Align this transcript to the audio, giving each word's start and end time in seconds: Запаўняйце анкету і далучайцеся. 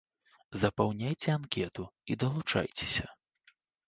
Запаўняйце 0.61 1.29
анкету 1.33 1.85
і 2.13 2.17
далучайцеся. 2.23 3.05